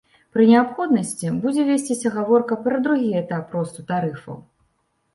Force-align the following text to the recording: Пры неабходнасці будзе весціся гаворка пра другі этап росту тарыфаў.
Пры 0.35 0.45
неабходнасці 0.51 1.33
будзе 1.43 1.67
весціся 1.69 2.13
гаворка 2.17 2.59
пра 2.67 2.83
другі 2.91 3.15
этап 3.23 3.57
росту 3.61 3.81
тарыфаў. 3.97 4.37